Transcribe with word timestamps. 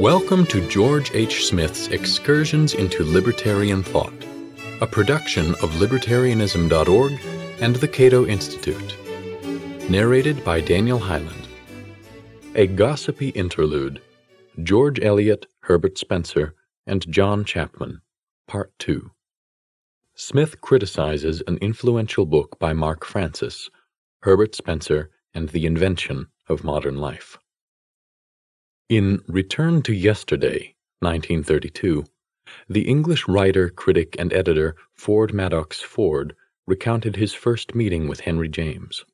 Welcome 0.00 0.46
to 0.46 0.66
George 0.66 1.14
H. 1.14 1.44
Smith's 1.44 1.88
Excursions 1.88 2.72
into 2.72 3.04
Libertarian 3.04 3.82
Thought, 3.82 4.14
a 4.80 4.86
production 4.86 5.50
of 5.56 5.72
libertarianism.org 5.72 7.20
and 7.60 7.76
the 7.76 7.86
Cato 7.86 8.24
Institute. 8.24 8.96
Narrated 9.90 10.42
by 10.42 10.62
Daniel 10.62 10.98
Hyland. 10.98 11.46
A 12.54 12.66
gossipy 12.66 13.28
interlude 13.28 14.00
George 14.62 14.98
Eliot, 15.04 15.44
Herbert 15.64 15.98
Spencer, 15.98 16.54
and 16.86 17.06
John 17.12 17.44
Chapman, 17.44 18.00
Part 18.48 18.72
2. 18.78 19.10
Smith 20.14 20.62
criticizes 20.62 21.42
an 21.46 21.58
influential 21.58 22.24
book 22.24 22.58
by 22.58 22.72
Mark 22.72 23.04
Francis, 23.04 23.68
Herbert 24.22 24.54
Spencer, 24.54 25.10
and 25.34 25.50
the 25.50 25.66
Invention 25.66 26.28
of 26.48 26.64
Modern 26.64 26.96
Life. 26.96 27.36
In 28.90 29.22
Return 29.28 29.82
to 29.82 29.94
Yesterday, 29.94 30.74
1932, 30.98 32.06
the 32.68 32.88
English 32.88 33.28
writer, 33.28 33.68
critic, 33.68 34.16
and 34.18 34.32
editor 34.32 34.74
Ford 34.94 35.30
Madox 35.30 35.76
Ford 35.76 36.34
recounted 36.66 37.14
his 37.14 37.32
first 37.32 37.72
meeting 37.72 38.08
with 38.08 38.18
Henry 38.18 38.48
James. 38.48 39.04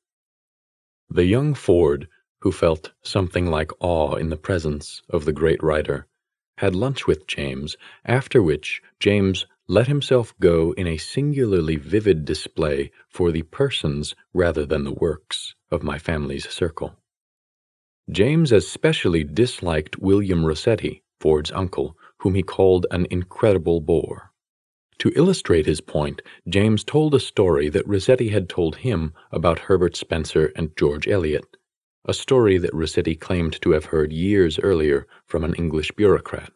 The 1.11 1.27
young 1.27 1.53
Ford, 1.53 2.09
who 2.41 2.53
felt 2.53 2.93
something 3.03 3.51
like 3.51 3.71
awe 3.79 4.15
in 4.15 4.31
the 4.31 4.39
presence 4.39 5.03
of 5.11 5.27
the 5.27 5.35
great 5.35 5.63
writer, 5.63 6.07
had 6.57 6.75
lunch 6.75 7.07
with 7.07 7.27
James, 7.27 7.77
after 8.07 8.43
which 8.43 8.81
James 8.99 9.45
let 9.69 9.89
himself 9.89 10.33
go 10.41 10.73
in 10.73 10.87
a 10.87 10.97
singularly 10.97 11.77
vivid 11.77 12.25
display 12.25 12.93
for 13.11 13.31
the 13.31 13.43
persons 13.43 14.15
rather 14.33 14.65
than 14.65 14.85
the 14.85 14.95
works 14.95 15.55
of 15.71 15.83
my 15.83 15.99
family's 15.99 16.49
circle. 16.49 16.97
James 18.11 18.53
especially 18.53 19.25
disliked 19.25 19.99
William 19.99 20.45
Rossetti, 20.45 21.03
Ford's 21.21 21.51
uncle, 21.51 21.97
whom 22.19 22.37
he 22.37 22.43
called 22.43 22.87
an 22.93 23.07
incredible 23.11 23.81
bore. 23.81 24.33
To 24.99 25.13
illustrate 25.17 25.67
his 25.67 25.81
point, 25.81 26.23
James 26.49 26.85
told 26.85 27.15
a 27.15 27.21
story 27.21 27.69
that 27.69 27.87
Rossetti 27.87 28.29
had 28.29 28.49
told 28.49 28.77
him 28.77 29.13
about 29.33 29.59
Herbert 29.59 29.97
Spencer 29.97 30.53
and 30.55 30.77
George 30.77 31.09
Eliot, 31.09 31.57
a 32.05 32.15
story 32.15 32.59
that 32.59 32.73
Rossetti 32.73 33.17
claimed 33.17 33.61
to 33.61 33.73
have 33.73 33.87
heard 33.87 34.13
years 34.13 34.59
earlier 34.61 35.07
from 35.27 35.43
an 35.43 35.55
English 35.55 35.91
bureaucrat. 35.97 36.53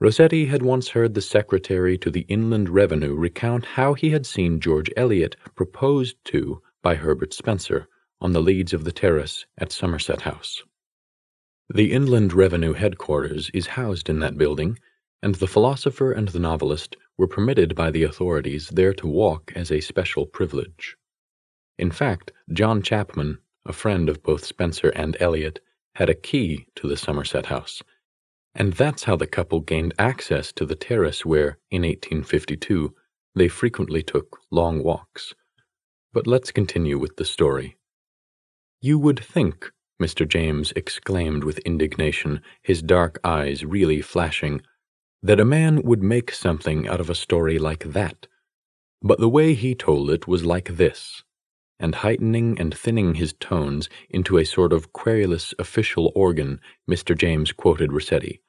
Rossetti 0.00 0.46
had 0.46 0.62
once 0.62 0.90
heard 0.90 1.14
the 1.14 1.22
secretary 1.22 1.96
to 1.98 2.10
the 2.10 2.26
Inland 2.28 2.68
Revenue 2.68 3.14
recount 3.14 3.64
how 3.64 3.94
he 3.94 4.10
had 4.10 4.26
seen 4.26 4.60
George 4.60 4.90
Eliot 4.98 5.34
proposed 5.54 6.16
to 6.26 6.60
by 6.82 6.94
Herbert 6.94 7.32
Spencer 7.32 7.88
on 8.24 8.32
the 8.32 8.40
leads 8.40 8.72
of 8.72 8.84
the 8.84 8.90
terrace 8.90 9.44
at 9.58 9.70
Somerset 9.70 10.22
House. 10.22 10.62
The 11.68 11.92
Inland 11.92 12.32
Revenue 12.32 12.72
headquarters 12.72 13.50
is 13.52 13.66
housed 13.66 14.08
in 14.08 14.20
that 14.20 14.38
building, 14.38 14.78
and 15.22 15.34
the 15.34 15.46
philosopher 15.46 16.10
and 16.10 16.28
the 16.28 16.38
novelist 16.38 16.96
were 17.18 17.28
permitted 17.28 17.74
by 17.74 17.90
the 17.90 18.02
authorities 18.02 18.70
there 18.70 18.94
to 18.94 19.06
walk 19.06 19.52
as 19.54 19.70
a 19.70 19.82
special 19.82 20.24
privilege. 20.24 20.96
In 21.78 21.90
fact, 21.90 22.32
John 22.50 22.80
Chapman, 22.80 23.36
a 23.66 23.74
friend 23.74 24.08
of 24.08 24.22
both 24.22 24.46
Spencer 24.46 24.88
and 24.88 25.18
Eliot, 25.20 25.60
had 25.94 26.08
a 26.08 26.14
key 26.14 26.66
to 26.76 26.88
the 26.88 26.96
Somerset 26.96 27.44
House, 27.44 27.82
and 28.54 28.72
that's 28.72 29.04
how 29.04 29.16
the 29.16 29.26
couple 29.26 29.60
gained 29.60 29.92
access 29.98 30.50
to 30.52 30.64
the 30.64 30.76
terrace 30.76 31.26
where, 31.26 31.58
in 31.70 31.82
1852, 31.82 32.94
they 33.34 33.48
frequently 33.48 34.02
took 34.02 34.38
long 34.50 34.82
walks. 34.82 35.34
But 36.14 36.26
let's 36.26 36.50
continue 36.50 36.98
with 36.98 37.16
the 37.16 37.26
story. 37.26 37.76
You 38.84 38.98
would 38.98 39.18
think, 39.18 39.72
Mr. 39.98 40.28
James 40.28 40.70
exclaimed 40.76 41.42
with 41.42 41.56
indignation, 41.60 42.42
his 42.60 42.82
dark 42.82 43.18
eyes 43.24 43.64
really 43.64 44.02
flashing, 44.02 44.60
that 45.22 45.40
a 45.40 45.44
man 45.46 45.80
would 45.84 46.02
make 46.02 46.30
something 46.30 46.86
out 46.86 47.00
of 47.00 47.08
a 47.08 47.14
story 47.14 47.58
like 47.58 47.84
that. 47.84 48.26
But 49.00 49.20
the 49.20 49.28
way 49.30 49.54
he 49.54 49.74
told 49.74 50.10
it 50.10 50.28
was 50.28 50.44
like 50.44 50.76
this, 50.76 51.22
and 51.80 51.94
heightening 51.94 52.60
and 52.60 52.76
thinning 52.76 53.14
his 53.14 53.32
tones 53.32 53.88
into 54.10 54.36
a 54.36 54.44
sort 54.44 54.74
of 54.74 54.92
querulous 54.92 55.54
official 55.58 56.12
organ, 56.14 56.60
Mr. 56.86 57.16
James 57.16 57.52
quoted 57.52 57.90
Rossetti. 57.90 58.42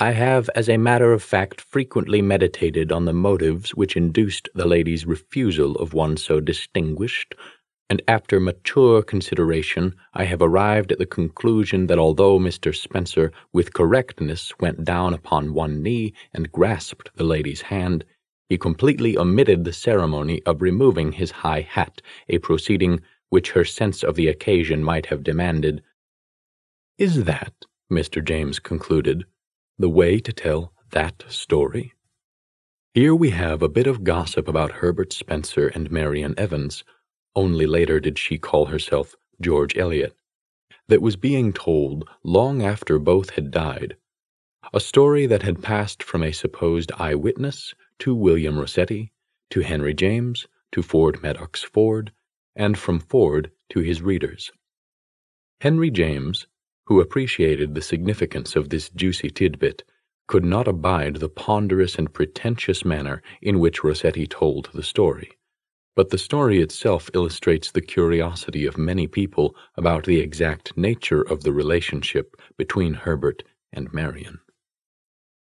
I 0.00 0.10
have, 0.10 0.50
as 0.56 0.68
a 0.68 0.76
matter 0.76 1.12
of 1.12 1.22
fact, 1.22 1.60
frequently 1.60 2.20
meditated 2.20 2.90
on 2.90 3.04
the 3.04 3.12
motives 3.12 3.76
which 3.76 3.96
induced 3.96 4.48
the 4.56 4.66
lady's 4.66 5.06
refusal 5.06 5.76
of 5.76 5.94
one 5.94 6.16
so 6.16 6.40
distinguished 6.40 7.36
and 7.90 8.02
after 8.06 8.38
mature 8.38 9.02
consideration, 9.02 9.94
I 10.12 10.24
have 10.24 10.42
arrived 10.42 10.92
at 10.92 10.98
the 10.98 11.06
conclusion 11.06 11.86
that 11.86 11.98
although 11.98 12.38
Mr. 12.38 12.76
Spencer 12.76 13.32
with 13.52 13.72
correctness 13.72 14.52
went 14.60 14.84
down 14.84 15.14
upon 15.14 15.54
one 15.54 15.82
knee 15.82 16.12
and 16.34 16.52
grasped 16.52 17.10
the 17.16 17.24
lady's 17.24 17.62
hand, 17.62 18.04
he 18.50 18.58
completely 18.58 19.16
omitted 19.16 19.64
the 19.64 19.72
ceremony 19.72 20.42
of 20.44 20.60
removing 20.60 21.12
his 21.12 21.30
high 21.30 21.62
hat, 21.62 22.02
a 22.28 22.38
proceeding 22.38 23.00
which 23.30 23.52
her 23.52 23.64
sense 23.64 24.02
of 24.02 24.16
the 24.16 24.28
occasion 24.28 24.84
might 24.84 25.06
have 25.06 25.24
demanded. 25.24 25.82
Is 26.98 27.24
that, 27.24 27.54
Mr. 27.90 28.22
James 28.22 28.58
concluded, 28.58 29.24
the 29.78 29.88
way 29.88 30.18
to 30.18 30.32
tell 30.32 30.72
that 30.90 31.24
story? 31.28 31.94
Here 32.92 33.14
we 33.14 33.30
have 33.30 33.62
a 33.62 33.68
bit 33.68 33.86
of 33.86 34.04
gossip 34.04 34.48
about 34.48 34.72
Herbert 34.72 35.12
Spencer 35.12 35.68
and 35.68 35.90
Marian 35.90 36.34
Evans 36.36 36.84
only 37.38 37.66
later 37.66 38.00
did 38.00 38.18
she 38.18 38.36
call 38.36 38.66
herself 38.66 39.14
George 39.40 39.76
Eliot, 39.78 40.12
that 40.88 41.00
was 41.00 41.14
being 41.14 41.52
told 41.52 42.04
long 42.24 42.62
after 42.62 42.98
both 42.98 43.30
had 43.30 43.52
died, 43.52 43.96
a 44.74 44.80
story 44.80 45.24
that 45.24 45.44
had 45.44 45.62
passed 45.62 46.02
from 46.02 46.24
a 46.24 46.32
supposed 46.32 46.90
eyewitness 46.98 47.76
to 48.00 48.12
William 48.12 48.58
Rossetti, 48.58 49.12
to 49.50 49.60
Henry 49.60 49.94
James, 49.94 50.48
to 50.72 50.82
Ford 50.82 51.22
Madox 51.22 51.64
Ford, 51.64 52.10
and 52.56 52.76
from 52.76 52.98
Ford 52.98 53.52
to 53.68 53.78
his 53.78 54.02
readers. 54.02 54.50
Henry 55.60 55.92
James, 55.92 56.48
who 56.86 57.00
appreciated 57.00 57.72
the 57.72 57.82
significance 57.82 58.56
of 58.56 58.70
this 58.70 58.90
juicy 58.90 59.30
tidbit, 59.30 59.84
could 60.26 60.44
not 60.44 60.66
abide 60.66 61.18
the 61.18 61.28
ponderous 61.28 61.94
and 62.00 62.12
pretentious 62.12 62.84
manner 62.84 63.22
in 63.40 63.60
which 63.60 63.84
Rossetti 63.84 64.26
told 64.26 64.70
the 64.74 64.82
story 64.82 65.37
but 65.98 66.10
the 66.10 66.16
story 66.16 66.60
itself 66.60 67.10
illustrates 67.12 67.72
the 67.72 67.80
curiosity 67.80 68.64
of 68.66 68.78
many 68.78 69.08
people 69.08 69.56
about 69.74 70.04
the 70.04 70.20
exact 70.20 70.76
nature 70.76 71.22
of 71.22 71.42
the 71.42 71.52
relationship 71.52 72.36
between 72.56 72.94
Herbert 72.94 73.42
and 73.72 73.92
Marian. 73.92 74.38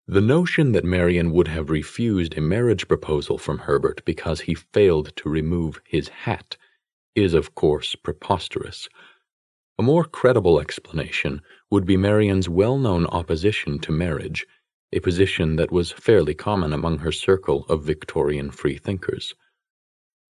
The 0.07 0.21
notion 0.21 0.71
that 0.71 0.85
Marian 0.85 1.33
would 1.33 1.49
have 1.49 1.71
refused 1.71 2.39
a 2.39 2.41
marriage 2.41 2.87
proposal 2.87 3.37
from 3.37 3.59
Herbert 3.59 4.05
because 4.05 4.43
he 4.43 4.55
failed 4.55 5.11
to 5.17 5.29
remove 5.29 5.81
his 5.85 6.07
hat 6.07 6.57
is, 7.17 7.35
of 7.35 7.57
course, 7.57 7.97
preposterous. 7.97 8.89
A 9.77 9.83
more 9.83 10.05
credible 10.05 10.61
explanation 10.61 11.41
would 11.73 11.85
be 11.85 11.97
Marian's 11.97 12.49
well 12.49 12.79
known 12.79 13.07
opposition 13.07 13.81
to 13.81 13.91
marriage, 13.91 14.47
a 14.93 15.01
position 15.01 15.57
that 15.57 15.73
was 15.73 15.91
fairly 15.91 16.33
common 16.33 16.73
among 16.73 16.99
her 16.99 17.11
circle 17.11 17.67
of 17.69 17.83
Victorian 17.83 18.53
freethinkers. 18.53 19.35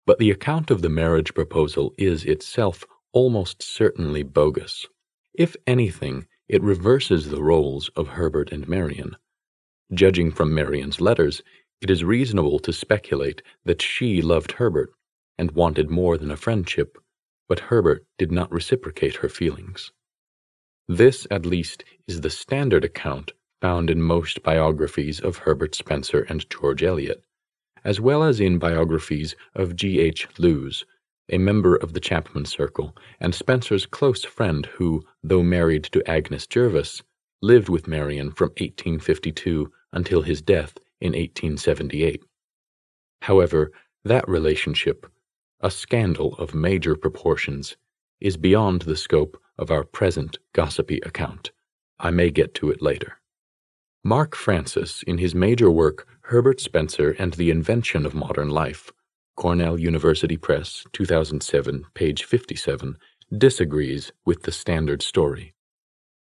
But 0.07 0.19
the 0.19 0.31
account 0.31 0.71
of 0.71 0.83
the 0.83 0.89
marriage 0.89 1.35
proposal 1.35 1.95
is 1.99 2.25
itself 2.25 2.85
almost 3.13 3.63
certainly 3.63 4.23
bogus. 4.23 4.87
If 5.35 5.57
anything, 5.67 6.27
it 6.49 6.63
reverses 6.63 7.29
the 7.29 7.43
roles 7.43 7.91
of 7.97 8.09
Herbert 8.09 8.51
and 8.51 8.69
Marian. 8.69 9.17
Judging 9.93 10.31
from 10.31 10.55
Marian's 10.55 11.01
letters, 11.01 11.43
it 11.81 11.91
is 11.91 12.05
reasonable 12.05 12.59
to 12.61 12.73
speculate 12.73 13.43
that 13.65 13.83
she 13.83 14.23
loved 14.23 14.53
Herbert 14.53 14.93
and 15.39 15.53
wanted 15.53 15.91
more 15.91 16.19
than 16.19 16.31
a 16.31 16.37
friendship, 16.37 16.99
but 17.49 17.61
Herbert 17.61 18.05
did 18.19 18.31
not 18.31 18.53
reciprocate 18.53 19.17
her 19.17 19.29
feelings. 19.29 19.93
This, 20.89 21.27
at 21.31 21.47
least, 21.47 21.85
is 22.09 22.21
the 22.21 22.31
standard 22.31 22.85
account 22.85 23.33
found 23.61 23.91
in 23.91 24.03
most 24.03 24.43
biographies 24.43 25.21
of 25.21 25.39
Herbert 25.39 25.75
Spencer 25.75 26.23
and 26.29 26.49
George 26.51 26.83
Eliot 26.83 27.23
as 27.85 28.01
well 28.01 28.23
as 28.23 28.41
in 28.41 28.59
biographies 28.59 29.35
of 29.55 29.77
G. 29.77 30.01
H. 30.01 30.29
Lewes, 30.39 30.85
a 31.29 31.39
member 31.39 31.77
of 31.77 31.93
the 31.93 32.01
Chapman 32.01 32.45
Circle, 32.45 32.97
and 33.21 33.35
Spencer's 33.35 33.87
close 33.87 34.25
friend 34.25 34.67
who, 34.67 35.03
though 35.23 35.43
married 35.43 35.85
to 35.85 36.09
Agnes 36.11 36.47
Jervis, 36.47 37.03
lived 37.43 37.69
with 37.69 37.89
Marian 37.89 38.31
from 38.33 38.49
1852 38.51 39.71
until 39.93 40.23
his 40.23 40.43
death 40.43 40.77
in 41.01 41.13
1878. 41.13 42.23
However, 43.23 43.71
that 44.05 44.29
relationship, 44.29 45.07
a 45.61 45.71
scandal 45.71 46.35
of 46.37 46.55
major 46.55 46.95
proportions, 46.95 47.77
is 48.21 48.37
beyond 48.37 48.83
the 48.83 48.97
scope 48.97 49.41
of 49.59 49.71
our 49.71 49.85
present 49.85 50.39
gossipy 50.53 51.01
account. 51.05 51.53
I 51.99 52.11
may 52.11 52.31
get 52.31 52.55
to 52.55 52.71
it 52.71 52.83
later. 52.83 53.19
Mark 54.03 54.35
Francis, 54.35 55.03
in 55.07 55.19
his 55.19 55.35
major 55.35 55.71
work 55.71 56.07
Herbert 56.31 56.61
Spencer 56.61 57.17
and 57.19 57.33
the 57.35 57.51
Invention 57.51 58.07
of 58.07 58.15
Modern 58.15 58.51
Life, 58.51 58.93
Cornell 59.37 59.81
University 59.81 60.37
Press, 60.37 60.85
2007, 60.93 61.87
page 61.95 62.23
57, 62.23 62.97
disagrees 63.37 64.13
with 64.25 64.45
the 64.45 64.53
standard 64.53 65.03
story. 65.03 65.55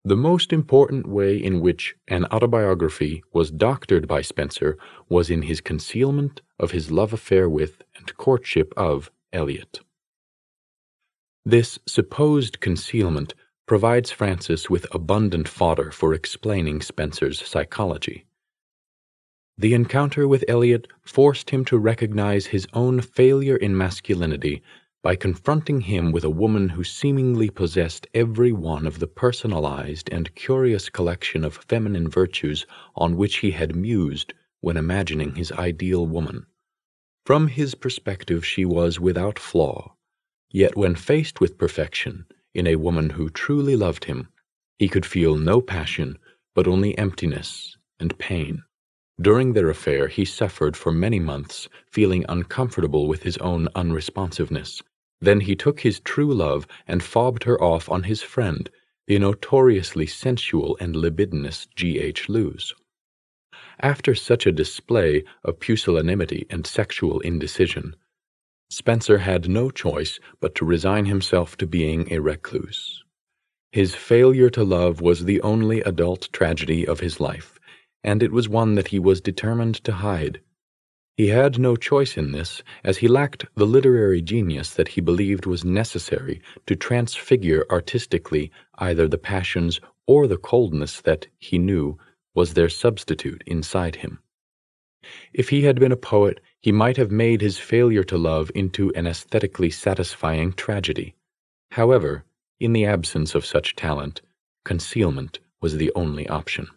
The 0.03 0.17
most 0.17 0.55
important 0.55 1.07
way 1.07 1.37
in 1.37 1.61
which 1.61 1.97
an 2.09 2.25
autobiography 2.33 3.23
was 3.35 3.51
doctored 3.51 4.09
by 4.09 4.23
Spencer 4.23 4.79
was 5.11 5.29
in 5.29 5.43
his 5.43 5.61
concealment 5.61 6.41
of 6.59 6.71
his 6.71 6.91
love 6.91 7.13
affair 7.13 7.47
with 7.51 7.83
and 7.95 8.17
courtship 8.17 8.73
of 8.79 9.11
Eliot. 9.35 9.81
This 11.45 11.79
supposed 11.87 12.61
concealment 12.61 13.35
provides 13.67 14.11
Francis 14.11 14.71
with 14.71 14.87
abundant 14.95 15.47
fodder 15.47 15.91
for 15.91 16.15
explaining 16.15 16.81
Spencer's 16.81 17.47
psychology. 17.47 18.25
The 19.61 19.75
encounter 19.75 20.27
with 20.27 20.43
Eliot 20.49 20.89
forced 21.03 21.51
him 21.51 21.67
to 21.67 21.77
recognize 21.77 22.47
his 22.47 22.67
own 22.73 23.03
failure 23.03 23.59
in 23.59 23.77
masculinity 23.77 24.63
by 25.03 25.17
confronting 25.17 25.83
him 25.83 26.13
with 26.13 26.25
a 26.25 26.31
woman 26.31 26.71
who 26.71 26.83
seemingly 26.83 27.51
possessed 27.51 28.07
every 28.15 28.53
one 28.53 28.87
of 28.87 29.01
the 29.01 29.07
personalized 29.07 30.09
and 30.11 30.35
curious 30.35 30.89
collection 30.89 31.45
of 31.45 31.63
feminine 31.69 32.09
virtues 32.09 32.65
on 32.97 33.19
which 33.19 33.41
he 33.41 33.51
had 33.51 33.77
mused 33.77 34.33
when 34.63 34.79
imagining 34.79 35.35
his 35.35 35.53
ideal 35.53 36.07
woman. 36.07 36.47
From 37.27 37.49
his 37.49 37.75
perspective, 37.75 38.47
she 38.47 38.65
was 38.65 38.99
without 38.99 39.39
flaw, 39.39 39.95
yet 40.51 40.75
when 40.75 40.95
faced 40.95 41.39
with 41.39 41.59
perfection 41.59 42.25
in 42.55 42.67
a 42.67 42.77
woman 42.77 43.11
who 43.11 43.29
truly 43.29 43.77
loved 43.77 44.05
him, 44.05 44.29
he 44.79 44.89
could 44.89 45.05
feel 45.05 45.37
no 45.37 45.61
passion 45.61 46.17
but 46.55 46.67
only 46.67 46.97
emptiness 46.97 47.77
and 47.99 48.17
pain. 48.17 48.63
During 49.21 49.53
their 49.53 49.69
affair, 49.69 50.09
he 50.09 50.25
suffered 50.25 50.77
for 50.77 50.93
many 50.93 51.19
months, 51.19 51.69
feeling 51.91 52.25
uncomfortable 52.29 53.07
with 53.07 53.23
his 53.23 53.37
own 53.39 53.69
unresponsiveness, 53.75 54.81
then 55.21 55.41
he 55.41 55.55
took 55.55 55.81
his 55.81 56.01
true 56.01 56.33
love 56.33 56.67
and 56.89 57.03
fobbed 57.03 57.45
her 57.45 57.63
off 57.63 57.91
on 57.91 58.05
his 58.05 58.23
friend, 58.23 58.71
the 59.07 59.19
notoriously 59.19 60.07
sensual 60.07 60.77
and 60.81 60.97
libidinous 60.97 61.67
G. 61.77 61.99
H. 61.99 62.31
Lewes. 62.31 62.75
After 63.81 64.15
such 64.15 64.47
a 64.47 64.53
display 64.53 65.25
of 65.45 65.61
pusillanimity 65.61 66.47
and 66.49 66.67
sexual 66.67 67.21
indecision, 67.21 67.97
Spencer 68.71 69.19
had 69.19 69.51
no 69.51 69.71
choice 69.71 70.19
but 70.41 70.55
to 70.55 70.65
resign 70.65 71.05
himself 71.05 71.59
to 71.59 71.67
being 71.67 72.11
a 72.11 72.21
recluse. 72.21 73.05
His 73.73 73.95
failure 73.95 74.49
to 74.51 74.65
love 74.65 75.03
was 75.03 75.25
the 75.25 75.43
only 75.43 75.81
adult 75.83 76.31
tragedy 76.33 76.87
of 76.87 77.01
his 77.01 77.21
life, 77.21 77.60
and 78.03 78.23
it 78.23 78.33
was 78.33 78.49
one 78.49 78.75
that 78.75 78.89
he 78.89 78.99
was 78.99 79.21
determined 79.21 79.77
to 79.85 79.93
hide 79.93 80.41
he 81.21 81.29
had 81.29 81.59
no 81.59 81.77
choice 81.77 82.17
in 82.17 82.33
this, 82.33 82.63
as 82.83 82.97
he 82.97 83.07
lacked 83.07 83.45
the 83.55 83.67
literary 83.67 84.23
genius 84.23 84.73
that 84.73 84.89
he 84.89 85.03
believed 85.03 85.45
was 85.45 85.67
necessary 85.67 86.41
to 86.65 86.75
transfigure 86.75 87.67
artistically 87.69 88.51
either 88.79 89.07
the 89.07 89.19
passions 89.19 89.83
or 90.07 90.27
the 90.27 90.39
coldness 90.39 91.03
that, 91.03 91.27
he 91.37 91.59
knew, 91.59 91.99
was 92.35 92.55
their 92.55 92.71
substitute 92.71 93.45
inside 93.47 93.97
him. 93.97 94.21
If 95.35 95.51
he 95.51 95.61
had 95.61 95.79
been 95.79 95.93
a 95.93 96.07
poet, 96.15 96.41
he 96.63 96.73
might 96.73 96.97
have 96.97 97.11
made 97.11 97.43
his 97.43 97.59
failure 97.59 98.05
to 98.05 98.17
love 98.17 98.51
into 98.55 98.91
an 98.95 99.07
aesthetically 99.07 99.69
satisfying 99.69 100.55
tragedy. 100.55 101.17
However, 101.73 102.25
in 102.59 102.73
the 102.73 102.87
absence 102.87 103.35
of 103.35 103.45
such 103.45 103.77
talent, 103.77 104.23
concealment 104.65 105.41
was 105.61 105.77
the 105.77 105.93
only 105.95 106.27
option. 106.29 106.69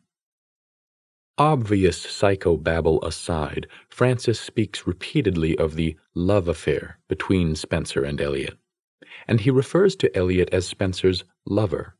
Obvious 1.39 2.05
psychobabble 2.05 3.03
aside, 3.03 3.65
Francis 3.89 4.39
speaks 4.39 4.85
repeatedly 4.85 5.57
of 5.57 5.73
the 5.73 5.97
love 6.13 6.47
affair 6.47 6.99
between 7.07 7.55
Spencer 7.55 8.03
and 8.03 8.21
Eliot, 8.21 8.55
and 9.27 9.41
he 9.41 9.49
refers 9.49 9.95
to 9.95 10.15
Eliot 10.15 10.49
as 10.51 10.67
Spencer's 10.67 11.23
lover. 11.45 11.95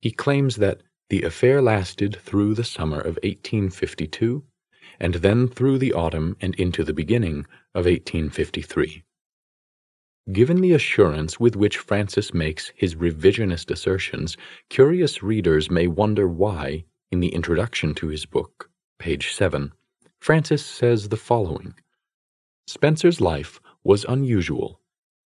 He 0.00 0.10
claims 0.10 0.56
that 0.56 0.82
the 1.08 1.22
affair 1.22 1.62
lasted 1.62 2.16
through 2.16 2.54
the 2.54 2.64
summer 2.64 2.98
of 2.98 3.18
1852 3.22 4.42
and 4.98 5.14
then 5.14 5.46
through 5.46 5.78
the 5.78 5.92
autumn 5.92 6.36
and 6.40 6.54
into 6.56 6.82
the 6.82 6.92
beginning 6.92 7.46
of 7.74 7.86
1853. 7.86 9.04
Given 10.32 10.60
the 10.60 10.72
assurance 10.72 11.38
with 11.38 11.54
which 11.54 11.78
Francis 11.78 12.34
makes 12.34 12.72
his 12.74 12.96
revisionist 12.96 13.70
assertions, 13.70 14.36
curious 14.68 15.22
readers 15.22 15.70
may 15.70 15.86
wonder 15.86 16.26
why, 16.26 16.84
in 17.14 17.20
the 17.20 17.32
introduction 17.32 17.94
to 17.94 18.08
his 18.08 18.26
book, 18.26 18.68
page 18.98 19.32
7, 19.32 19.70
Francis 20.18 20.66
says 20.66 21.08
the 21.08 21.16
following 21.16 21.72
Spencer's 22.66 23.20
life 23.20 23.60
was 23.84 24.04
unusual. 24.08 24.80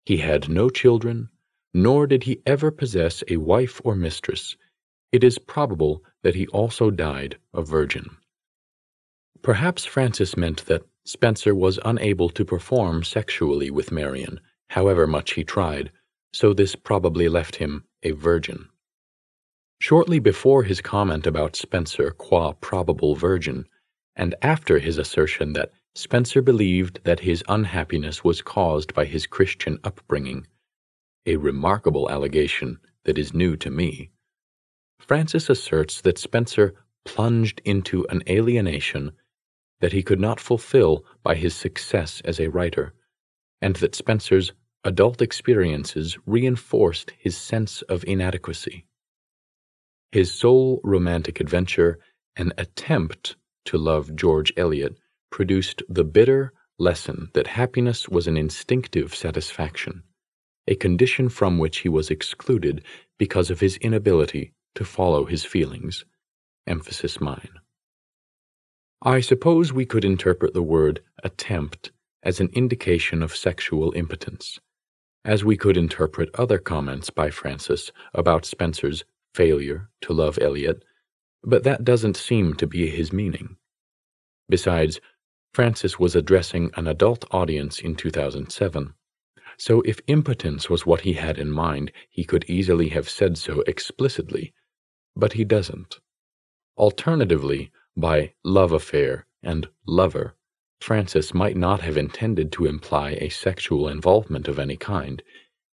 He 0.06 0.18
had 0.18 0.48
no 0.48 0.70
children, 0.70 1.30
nor 1.74 2.06
did 2.06 2.22
he 2.22 2.40
ever 2.46 2.70
possess 2.70 3.24
a 3.26 3.38
wife 3.38 3.80
or 3.82 3.96
mistress. 3.96 4.56
It 5.10 5.24
is 5.24 5.36
probable 5.36 6.04
that 6.22 6.36
he 6.36 6.46
also 6.46 6.92
died 6.92 7.38
a 7.52 7.62
virgin. 7.62 8.18
Perhaps 9.42 9.84
Francis 9.84 10.36
meant 10.36 10.66
that 10.66 10.86
Spencer 11.04 11.56
was 11.56 11.80
unable 11.84 12.30
to 12.30 12.44
perform 12.44 13.02
sexually 13.02 13.72
with 13.72 13.90
Marian, 13.90 14.38
however 14.68 15.08
much 15.08 15.32
he 15.32 15.42
tried, 15.42 15.90
so 16.32 16.52
this 16.52 16.76
probably 16.76 17.28
left 17.28 17.56
him 17.56 17.84
a 18.04 18.12
virgin. 18.12 18.68
Shortly 19.86 20.18
before 20.18 20.62
his 20.62 20.80
comment 20.80 21.26
about 21.26 21.56
Spencer 21.56 22.10
qua 22.10 22.54
probable 22.54 23.14
virgin, 23.14 23.68
and 24.16 24.34
after 24.40 24.78
his 24.78 24.96
assertion 24.96 25.52
that 25.52 25.72
Spencer 25.94 26.40
believed 26.40 27.00
that 27.04 27.20
his 27.20 27.44
unhappiness 27.50 28.24
was 28.24 28.40
caused 28.40 28.94
by 28.94 29.04
his 29.04 29.26
Christian 29.26 29.78
upbringing, 29.84 30.46
a 31.26 31.36
remarkable 31.36 32.10
allegation 32.10 32.78
that 33.04 33.18
is 33.18 33.34
new 33.34 33.58
to 33.58 33.68
me, 33.68 34.08
Francis 35.00 35.50
asserts 35.50 36.00
that 36.00 36.16
Spencer 36.16 36.74
plunged 37.04 37.60
into 37.66 38.06
an 38.08 38.22
alienation 38.26 39.12
that 39.80 39.92
he 39.92 40.02
could 40.02 40.18
not 40.18 40.40
fulfill 40.40 41.04
by 41.22 41.34
his 41.34 41.54
success 41.54 42.22
as 42.24 42.40
a 42.40 42.48
writer, 42.48 42.94
and 43.60 43.76
that 43.76 43.94
Spencer's 43.94 44.50
adult 44.82 45.20
experiences 45.20 46.16
reinforced 46.24 47.12
his 47.18 47.36
sense 47.36 47.82
of 47.82 48.02
inadequacy. 48.04 48.86
His 50.14 50.32
sole 50.32 50.80
romantic 50.84 51.40
adventure, 51.40 51.98
an 52.36 52.52
attempt 52.56 53.34
to 53.64 53.76
love 53.76 54.14
George 54.14 54.52
Eliot, 54.56 54.96
produced 55.32 55.82
the 55.88 56.04
bitter 56.04 56.52
lesson 56.78 57.30
that 57.34 57.48
happiness 57.48 58.08
was 58.08 58.28
an 58.28 58.36
instinctive 58.36 59.12
satisfaction, 59.12 60.04
a 60.68 60.76
condition 60.76 61.28
from 61.28 61.58
which 61.58 61.78
he 61.78 61.88
was 61.88 62.10
excluded 62.10 62.84
because 63.18 63.50
of 63.50 63.58
his 63.58 63.76
inability 63.78 64.52
to 64.76 64.84
follow 64.84 65.24
his 65.24 65.44
feelings. 65.44 66.04
Emphasis 66.64 67.20
mine. 67.20 67.58
I 69.02 69.18
suppose 69.18 69.72
we 69.72 69.84
could 69.84 70.04
interpret 70.04 70.54
the 70.54 70.62
word 70.62 71.00
attempt 71.24 71.90
as 72.22 72.38
an 72.38 72.50
indication 72.52 73.20
of 73.20 73.34
sexual 73.34 73.90
impotence, 73.94 74.60
as 75.24 75.44
we 75.44 75.56
could 75.56 75.76
interpret 75.76 76.30
other 76.34 76.58
comments 76.58 77.10
by 77.10 77.30
Francis 77.30 77.90
about 78.14 78.44
Spencer's 78.44 79.02
failure 79.34 79.90
to 80.02 80.12
love 80.12 80.38
Eliot, 80.40 80.84
but 81.42 81.64
that 81.64 81.84
doesn't 81.84 82.16
seem 82.16 82.54
to 82.54 82.66
be 82.66 82.88
his 82.88 83.12
meaning. 83.12 83.56
Besides, 84.48 85.00
Francis 85.52 85.98
was 85.98 86.16
addressing 86.16 86.70
an 86.74 86.86
adult 86.86 87.24
audience 87.30 87.80
in 87.80 87.94
2007, 87.94 88.94
so 89.56 89.82
if 89.82 90.00
impotence 90.06 90.68
was 90.68 90.86
what 90.86 91.02
he 91.02 91.12
had 91.14 91.38
in 91.38 91.50
mind, 91.50 91.92
he 92.10 92.24
could 92.24 92.44
easily 92.48 92.88
have 92.88 93.08
said 93.08 93.38
so 93.38 93.62
explicitly, 93.66 94.52
but 95.14 95.34
he 95.34 95.44
doesn't. 95.44 96.00
Alternatively, 96.76 97.70
by 97.96 98.34
love 98.42 98.72
affair 98.72 99.26
and 99.42 99.68
lover, 99.86 100.34
Francis 100.80 101.32
might 101.32 101.56
not 101.56 101.80
have 101.80 101.96
intended 101.96 102.50
to 102.52 102.66
imply 102.66 103.12
a 103.12 103.28
sexual 103.28 103.88
involvement 103.88 104.48
of 104.48 104.58
any 104.58 104.76
kind, 104.76 105.22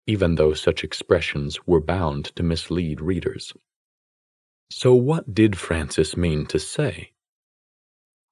even 0.09 0.37
though 0.37 0.55
such 0.55 0.83
expressions 0.83 1.59
were 1.67 1.83
bound 1.83 2.25
to 2.35 2.43
mislead 2.43 2.99
readers. 2.99 3.53
So, 4.71 4.95
what 4.95 5.35
did 5.35 5.59
Francis 5.59 6.17
mean 6.17 6.47
to 6.47 6.59
say? 6.59 7.12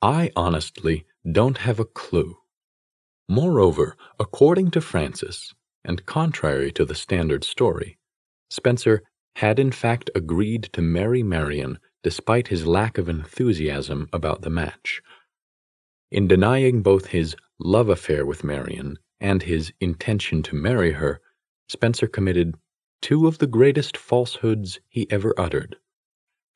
I 0.00 0.30
honestly 0.34 1.04
don't 1.30 1.58
have 1.58 1.78
a 1.78 1.84
clue. 1.84 2.38
Moreover, 3.28 3.94
according 4.18 4.70
to 4.70 4.80
Francis, 4.80 5.54
and 5.84 6.06
contrary 6.06 6.72
to 6.72 6.86
the 6.86 6.94
standard 6.94 7.44
story, 7.44 7.98
Spencer 8.48 9.02
had 9.36 9.58
in 9.58 9.70
fact 9.70 10.08
agreed 10.14 10.70
to 10.72 10.80
marry 10.80 11.22
Marian 11.22 11.78
despite 12.02 12.48
his 12.48 12.66
lack 12.66 12.96
of 12.96 13.08
enthusiasm 13.08 14.08
about 14.14 14.40
the 14.40 14.50
match. 14.50 15.02
In 16.10 16.26
denying 16.26 16.82
both 16.82 17.06
his 17.06 17.36
love 17.58 17.90
affair 17.90 18.24
with 18.24 18.44
Marian 18.44 18.98
and 19.20 19.42
his 19.42 19.72
intention 19.80 20.42
to 20.44 20.54
marry 20.54 20.92
her, 20.92 21.20
Spencer 21.68 22.06
committed 22.06 22.54
two 23.02 23.26
of 23.26 23.38
the 23.38 23.46
greatest 23.46 23.96
falsehoods 23.96 24.78
he 24.88 25.10
ever 25.10 25.34
uttered. 25.36 25.76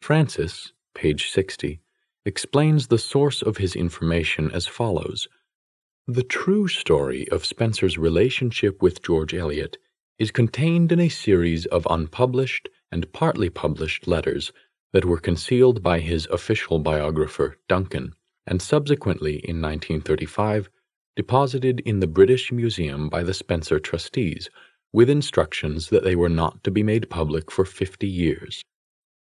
Francis, 0.01 0.73
page 0.95 1.31
60, 1.31 1.81
explains 2.25 2.87
the 2.87 2.99
source 2.99 3.43
of 3.43 3.57
his 3.57 3.75
information 3.75 4.51
as 4.53 4.67
follows 4.67 5.27
The 6.07 6.23
true 6.23 6.69
story 6.69 7.29
of 7.31 7.45
Spencer's 7.45 7.99
relationship 7.99 8.81
with 8.83 9.03
George 9.03 9.35
Eliot 9.35 9.79
is 10.19 10.31
contained 10.31 10.93
in 10.93 11.01
a 11.01 11.09
series 11.09 11.67
of 11.67 11.87
unpublished 11.91 12.69
and 12.93 13.13
partly 13.13 13.51
published 13.51 14.07
letters 14.07 14.53
that 14.93 15.05
were 15.05 15.19
concealed 15.19 15.83
by 15.83 16.01
his 16.01 16.27
official 16.27 16.79
biographer, 16.79 17.57
Duncan, 17.69 18.13
and 18.47 18.61
subsequently 18.61 19.35
in 19.37 19.61
1935 19.61 20.69
deposited 21.17 21.81
in 21.81 22.01
the 22.01 22.07
British 22.07 22.53
Museum 22.53 23.09
by 23.09 23.23
the 23.23 23.35
Spencer 23.35 23.79
trustees, 23.79 24.49
with 24.93 25.11
instructions 25.11 25.89
that 25.91 26.05
they 26.05 26.17
were 26.17 26.29
not 26.29 26.63
to 26.65 26.71
be 26.71 26.83
made 26.83 27.11
public 27.11 27.51
for 27.51 27.65
50 27.65 28.07
years. 28.07 28.63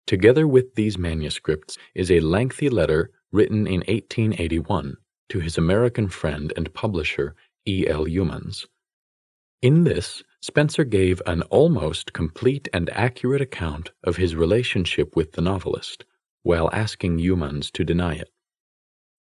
Together 0.07 0.47
with 0.47 0.75
these 0.75 0.97
manuscripts 0.97 1.77
is 1.95 2.11
a 2.11 2.21
lengthy 2.21 2.71
letter 2.71 3.11
written 3.33 3.67
in 3.67 3.81
1881 3.89 4.97
to 5.29 5.41
his 5.41 5.59
American 5.59 6.09
friend 6.09 6.53
and 6.57 6.73
publisher, 6.73 7.35
E. 7.67 7.87
L. 7.87 8.07
Youmans. 8.07 8.67
In 9.61 9.85
this, 9.85 10.23
Spencer 10.41 10.85
gave 10.85 11.21
an 11.27 11.43
almost 11.43 12.13
complete 12.13 12.69
and 12.73 12.89
accurate 12.91 13.43
account 13.43 13.91
of 14.05 14.17
his 14.17 14.37
relationship 14.37 15.17
with 15.17 15.33
the 15.33 15.43
novelist, 15.43 16.05
while 16.43 16.71
asking 16.73 17.19
Youmans 17.19 17.71
to 17.73 17.85
deny 17.85 18.15
it. 18.15 18.31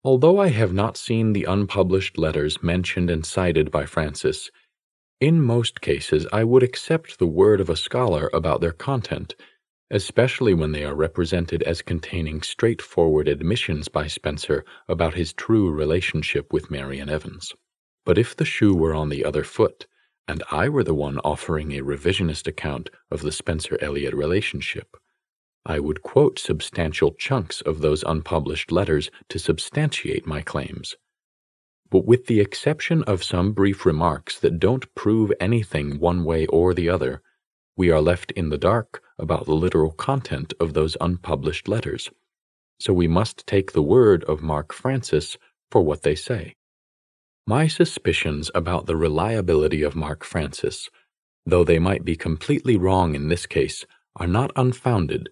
Although 0.03 0.39
I 0.39 0.49
have 0.49 0.73
not 0.73 0.97
seen 0.97 1.33
the 1.33 1.45
unpublished 1.45 2.19
letters 2.19 2.63
mentioned 2.63 3.09
and 3.09 3.25
cited 3.25 3.71
by 3.71 3.87
Francis, 3.87 4.51
in 5.21 5.41
most 5.41 5.81
cases 5.81 6.27
I 6.33 6.45
would 6.45 6.63
accept 6.63 7.19
the 7.19 7.27
word 7.27 7.61
of 7.61 7.71
a 7.71 7.77
scholar 7.77 8.29
about 8.35 8.61
their 8.61 8.73
content, 8.73 9.35
especially 9.91 10.53
when 10.53 10.73
they 10.73 10.85
are 10.85 10.95
represented 10.95 11.63
as 11.63 11.81
containing 11.81 12.43
straightforward 12.43 13.29
admissions 13.29 13.89
by 13.89 14.09
Spencer 14.09 14.65
about 14.89 15.15
his 15.15 15.33
true 15.33 15.71
relationship 15.71 16.53
with 16.53 16.71
Marian 16.71 17.09
Evans. 17.09 17.55
But 18.05 18.19
if 18.19 18.37
the 18.37 18.45
shoe 18.45 18.75
were 18.75 18.95
on 18.95 19.09
the 19.09 19.25
other 19.25 19.45
foot, 19.45 19.87
and 20.29 20.43
I 20.51 20.69
were 20.69 20.85
the 20.85 20.95
one 20.95 21.19
offering 21.21 21.73
a 21.73 21.83
revisionist 21.83 22.47
account 22.47 22.91
of 23.11 23.23
the 23.23 23.33
Spencer 23.33 23.79
Eliot 23.81 24.15
relationship, 24.15 24.97
I 25.65 25.81
would 25.81 26.03
quote 26.03 26.39
substantial 26.39 27.13
chunks 27.13 27.61
of 27.61 27.81
those 27.81 28.05
unpublished 28.05 28.71
letters 28.71 29.11
to 29.31 29.39
substantiate 29.39 30.27
my 30.27 30.43
claims. 30.43 30.95
But 31.91 32.05
with 32.05 32.27
the 32.27 32.41
exception 32.41 33.03
of 33.05 33.23
some 33.23 33.53
brief 33.53 33.87
remarks 33.87 34.39
that 34.41 34.59
don't 34.59 34.93
prove 34.95 35.33
anything 35.41 35.99
one 35.99 36.25
way 36.25 36.47
or 36.47 36.75
the 36.75 36.89
other, 36.89 37.23
we 37.77 37.91
are 37.91 38.01
left 38.01 38.33
in 38.33 38.49
the 38.49 38.59
dark 38.59 39.03
about 39.19 39.47
the 39.47 39.55
literal 39.55 39.93
content 39.93 40.53
of 40.59 40.75
those 40.75 40.97
unpublished 41.01 41.69
letters. 41.69 42.11
So 42.81 42.93
we 42.93 43.09
must 43.09 43.47
take 43.47 43.73
the 43.73 43.83
word 43.83 44.25
of 44.25 44.43
Mark 44.43 44.73
Francis 44.73 45.37
for 45.71 45.83
what 45.83 46.03
they 46.03 46.15
say. 46.15 46.57
My 47.47 47.69
suspicions 47.69 48.51
about 48.55 48.87
the 48.87 48.97
reliability 48.97 49.83
of 49.83 49.95
Mark 49.95 50.25
Francis, 50.25 50.91
though 51.45 51.65
they 51.65 51.79
might 51.79 52.05
be 52.05 52.17
completely 52.17 52.77
wrong 52.77 53.15
in 53.15 53.29
this 53.29 53.47
case, 53.47 53.85
are 54.17 54.27
not 54.27 54.51
unfounded 54.57 55.29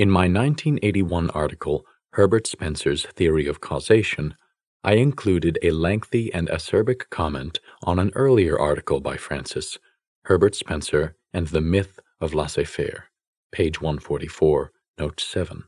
in 0.00 0.10
my 0.10 0.20
1981 0.20 1.28
article, 1.32 1.84
Herbert 2.12 2.46
Spencer's 2.46 3.04
Theory 3.04 3.46
of 3.46 3.60
Causation, 3.60 4.34
I 4.82 4.94
included 4.94 5.58
a 5.62 5.70
lengthy 5.72 6.32
and 6.32 6.48
acerbic 6.48 7.10
comment 7.10 7.60
on 7.82 7.98
an 7.98 8.12
earlier 8.14 8.58
article 8.58 9.00
by 9.00 9.16
Francis, 9.16 9.78
Herbert 10.24 10.54
Spencer 10.54 11.16
and 11.32 11.48
the 11.48 11.60
Myth 11.60 12.00
of 12.20 12.34
Laissez 12.34 12.64
Faire, 12.64 13.10
page 13.52 13.80
144, 13.80 14.72
note 14.98 15.20
7. 15.20 15.64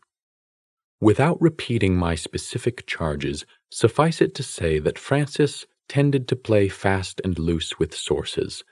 Without 1.00 1.40
repeating 1.40 1.96
my 1.96 2.14
specific 2.14 2.86
charges, 2.86 3.44
suffice 3.70 4.20
it 4.20 4.34
to 4.36 4.42
say 4.42 4.78
that 4.78 4.98
Francis 4.98 5.66
tended 5.88 6.26
to 6.28 6.36
play 6.36 6.68
fast 6.68 7.20
and 7.24 7.38
loose 7.38 7.78
with 7.78 7.94
sources 7.94 8.64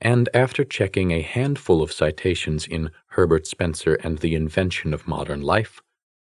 and 0.00 0.28
after 0.32 0.64
checking 0.64 1.10
a 1.10 1.20
handful 1.20 1.82
of 1.82 1.92
citations 1.92 2.66
in 2.66 2.90
Herbert 3.08 3.46
Spencer 3.46 3.94
and 3.96 4.18
the 4.18 4.34
Invention 4.34 4.94
of 4.94 5.06
Modern 5.06 5.42
Life, 5.42 5.80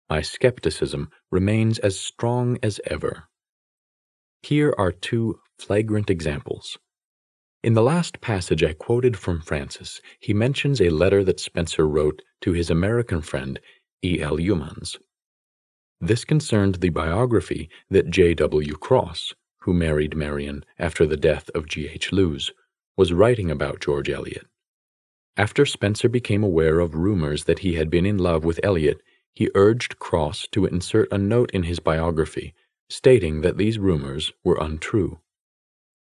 my 0.09 0.21
skepticism 0.21 1.09
remains 1.31 1.77
as 1.79 1.99
strong 1.99 2.57
as 2.63 2.79
ever. 2.85 3.25
Here 4.43 4.73
are 4.77 4.91
two 4.91 5.39
flagrant 5.57 6.09
examples. 6.09 6.77
In 7.63 7.73
the 7.73 7.81
last 7.81 8.21
passage 8.21 8.63
I 8.63 8.73
quoted 8.73 9.17
from 9.17 9.41
Francis, 9.41 9.99
he 10.19 10.33
mentions 10.33 10.79
a 10.79 10.89
letter 10.89 11.23
that 11.23 11.39
Spencer 11.39 11.87
wrote 11.87 12.21
to 12.41 12.53
his 12.53 12.69
American 12.69 13.21
friend 13.21 13.59
E. 14.03 14.21
L. 14.21 14.37
Youmans. 14.37 14.97
This 15.99 16.23
concerned 16.23 16.75
the 16.75 16.89
biography 16.89 17.69
that 17.89 18.11
J. 18.11 18.35
W. 18.35 18.75
Cross, 18.75 19.33
who 19.61 19.73
married 19.73 20.15
Marian 20.15 20.63
after 20.77 21.05
the 21.07 21.17
death 21.17 21.49
of 21.55 21.67
G. 21.67 21.87
H. 21.87 22.11
Lewes, 22.11 22.51
was 22.95 23.11
writing 23.11 23.49
about 23.49 23.81
George 23.81 24.09
Eliot. 24.09 24.45
After 25.35 25.65
Spencer 25.65 26.07
became 26.07 26.43
aware 26.43 26.79
of 26.79 26.95
rumors 26.95 27.45
that 27.45 27.59
he 27.59 27.73
had 27.73 27.89
been 27.89 28.05
in 28.05 28.17
love 28.17 28.45
with 28.45 28.59
Eliot, 28.63 29.01
he 29.33 29.49
urged 29.55 29.99
Cross 29.99 30.47
to 30.51 30.65
insert 30.65 31.11
a 31.11 31.17
note 31.17 31.51
in 31.51 31.63
his 31.63 31.79
biography 31.79 32.53
stating 32.89 33.41
that 33.41 33.57
these 33.57 33.79
rumors 33.79 34.31
were 34.43 34.57
untrue. 34.59 35.19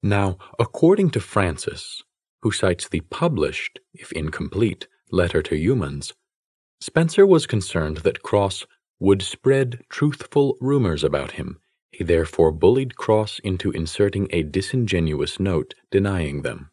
Now, 0.02 0.38
according 0.59 1.11
to 1.11 1.21
Francis, 1.21 2.02
who 2.43 2.50
cites 2.50 2.88
the 2.88 3.00
published, 3.00 3.81
if 3.93 4.12
incomplete, 4.12 4.87
letter 5.11 5.43
to 5.43 5.54
Youmans, 5.54 6.12
Spencer 6.81 7.26
was 7.26 7.47
concerned 7.47 7.99
that 7.99 8.23
Cross 8.23 8.66
would 9.00 9.23
spread 9.23 9.83
truthful 9.88 10.57
rumors 10.61 11.02
about 11.02 11.33
him. 11.33 11.59
He 11.90 12.04
therefore 12.04 12.52
bullied 12.52 12.97
Cross 12.97 13.38
into 13.45 13.71
inserting 13.71 14.28
a 14.31 14.43
disingenuous 14.43 15.38
note 15.38 15.75
denying 15.90 16.43
them. 16.43 16.71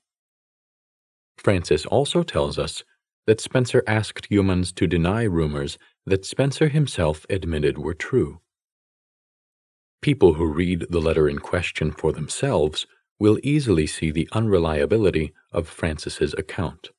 Francis 1.37 1.85
also 1.85 2.23
tells 2.23 2.59
us 2.59 2.83
that 3.27 3.39
Spencer 3.39 3.83
asked 3.87 4.29
Youmans 4.29 4.73
to 4.75 4.87
deny 4.87 5.23
rumors 5.23 5.77
that 6.05 6.25
Spencer 6.25 6.67
himself 6.67 7.25
admitted 7.29 7.77
were 7.77 7.93
true. 7.93 8.41
People 10.01 10.33
who 10.33 10.45
read 10.45 10.87
the 10.89 10.99
letter 10.99 11.29
in 11.29 11.39
question 11.39 11.91
for 11.91 12.11
themselves 12.11 12.87
will 13.19 13.37
easily 13.43 13.85
see 13.85 14.09
the 14.09 14.27
unreliability 14.31 15.31
of 15.51 15.67
Francis's 15.67 16.33
account. 16.33 16.89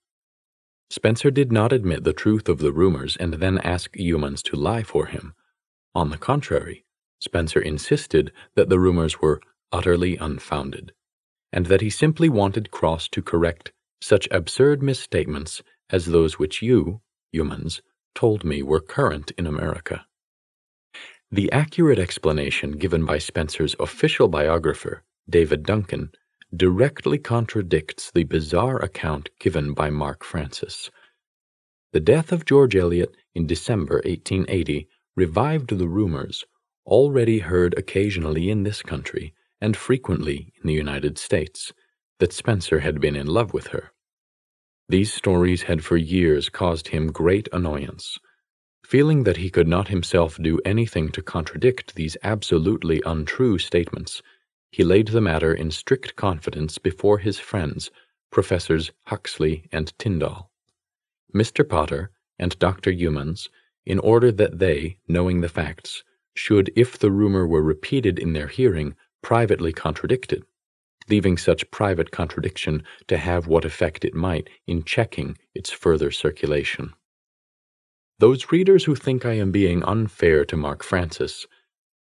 Spencer 0.88 1.30
did 1.30 1.50
not 1.50 1.72
admit 1.72 2.04
the 2.04 2.12
truth 2.12 2.48
of 2.48 2.58
the 2.58 2.70
rumors 2.70 3.16
and 3.16 3.34
then 3.34 3.58
ask 3.58 3.94
Youmans 3.96 4.42
to 4.42 4.56
lie 4.56 4.82
for 4.84 5.06
him. 5.06 5.34
On 5.94 6.10
the 6.10 6.18
contrary, 6.18 6.84
Spencer 7.18 7.60
insisted 7.60 8.30
that 8.54 8.68
the 8.68 8.78
rumors 8.78 9.20
were 9.20 9.40
utterly 9.72 10.16
unfounded, 10.16 10.92
and 11.52 11.66
that 11.66 11.80
he 11.80 11.90
simply 11.90 12.28
wanted 12.28 12.70
Cross 12.70 13.08
to 13.08 13.22
correct 13.22 13.72
such 14.00 14.28
absurd 14.30 14.82
misstatements 14.82 15.62
as 15.90 16.06
those 16.06 16.38
which 16.38 16.62
you, 16.62 17.00
Youmans, 17.34 17.80
told 18.14 18.44
me 18.44 18.62
were 18.62 18.80
current 18.80 19.32
in 19.38 19.46
America. 19.46 20.06
The 21.34 21.50
accurate 21.50 21.98
explanation 21.98 22.72
given 22.72 23.06
by 23.06 23.16
Spencer's 23.16 23.74
official 23.80 24.28
biographer, 24.28 25.02
David 25.30 25.62
Duncan, 25.62 26.12
directly 26.54 27.16
contradicts 27.16 28.10
the 28.10 28.24
bizarre 28.24 28.76
account 28.84 29.30
given 29.40 29.72
by 29.72 29.88
Mark 29.88 30.24
Francis. 30.24 30.90
The 31.94 32.00
death 32.00 32.32
of 32.32 32.44
George 32.44 32.76
Eliot 32.76 33.16
in 33.34 33.46
December 33.46 34.02
1880 34.04 34.86
revived 35.16 35.78
the 35.78 35.88
rumors, 35.88 36.44
already 36.84 37.38
heard 37.38 37.78
occasionally 37.78 38.50
in 38.50 38.64
this 38.64 38.82
country 38.82 39.32
and 39.58 39.74
frequently 39.74 40.52
in 40.60 40.66
the 40.66 40.74
United 40.74 41.16
States, 41.16 41.72
that 42.18 42.34
Spencer 42.34 42.80
had 42.80 43.00
been 43.00 43.16
in 43.16 43.26
love 43.26 43.54
with 43.54 43.68
her. 43.68 43.92
These 44.86 45.14
stories 45.14 45.62
had 45.62 45.82
for 45.82 45.96
years 45.96 46.50
caused 46.50 46.88
him 46.88 47.10
great 47.10 47.48
annoyance. 47.54 48.18
Feeling 48.84 49.24
that 49.24 49.38
he 49.38 49.50
could 49.50 49.68
not 49.68 49.88
himself 49.88 50.38
do 50.40 50.60
anything 50.64 51.10
to 51.12 51.22
contradict 51.22 51.94
these 51.94 52.16
absolutely 52.22 53.02
untrue 53.06 53.58
statements, 53.58 54.22
he 54.70 54.84
laid 54.84 55.08
the 55.08 55.20
matter 55.20 55.54
in 55.54 55.70
strict 55.70 56.16
confidence 56.16 56.78
before 56.78 57.18
his 57.18 57.38
friends, 57.38 57.90
Professors 58.30 58.90
Huxley 59.06 59.68
and 59.72 59.96
Tyndall. 59.98 60.50
Mr. 61.34 61.68
Potter 61.68 62.10
and 62.38 62.58
Dr. 62.58 62.90
Youmans, 62.90 63.48
in 63.86 63.98
order 63.98 64.32
that 64.32 64.58
they, 64.58 64.98
knowing 65.08 65.40
the 65.40 65.48
facts, 65.48 66.04
should, 66.34 66.70
if 66.76 66.98
the 66.98 67.10
rumor 67.10 67.46
were 67.46 67.62
repeated 67.62 68.18
in 68.18 68.32
their 68.32 68.48
hearing, 68.48 68.94
privately 69.22 69.72
contradict 69.72 70.32
it 70.32 70.42
leaving 71.08 71.36
such 71.36 71.70
private 71.70 72.10
contradiction 72.10 72.82
to 73.08 73.16
have 73.16 73.46
what 73.46 73.64
effect 73.64 74.04
it 74.04 74.14
might 74.14 74.48
in 74.66 74.82
checking 74.84 75.36
its 75.54 75.70
further 75.70 76.10
circulation. 76.10 76.92
Those 78.22 78.52
readers 78.52 78.84
who 78.84 78.94
think 78.94 79.26
I 79.26 79.32
am 79.32 79.50
being 79.50 79.82
unfair 79.82 80.44
to 80.44 80.56
Mark 80.56 80.84
Francis, 80.84 81.44